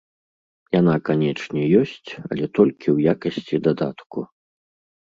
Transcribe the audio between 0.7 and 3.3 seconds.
Яна канечне ёсць, але толькі ў